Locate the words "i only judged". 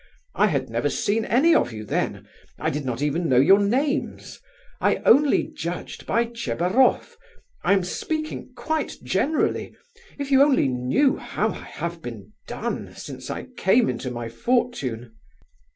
4.79-6.07